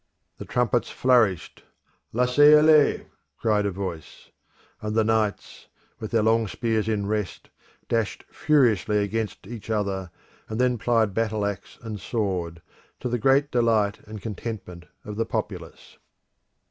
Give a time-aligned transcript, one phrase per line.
[0.39, 1.63] The trumpets flourished:
[2.11, 3.05] "Laissez aller!"
[3.37, 4.31] cried a voice;
[4.81, 5.67] and the knights,
[5.99, 7.51] with their long spears in rest,
[7.87, 10.09] dashed furiously against each other,
[10.49, 12.63] and then plied battle axe and sword,
[12.99, 15.99] to the great delight and contentment of the populace.